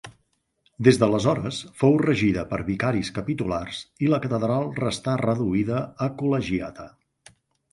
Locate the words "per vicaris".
2.53-3.11